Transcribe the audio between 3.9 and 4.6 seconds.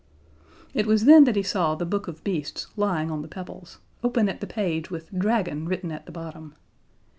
open at the